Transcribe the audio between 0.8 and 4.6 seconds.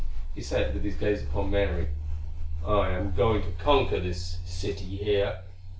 his gaze upon Mary, "I am going to conquer this